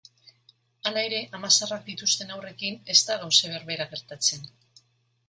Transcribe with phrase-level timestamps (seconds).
[0.91, 4.49] Hala ere, ama zaharrak dituzten haurrekin ez da gauza berbera gertatzen.